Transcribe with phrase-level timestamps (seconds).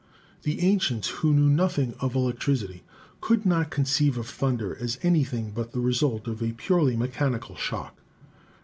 [0.41, 2.81] The ancients, who knew nothing of electricity,
[3.19, 7.95] could not conceive of thunder as anything but the result of a purely mechanical shock.